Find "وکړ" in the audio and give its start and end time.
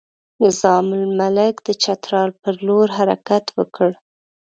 3.57-3.89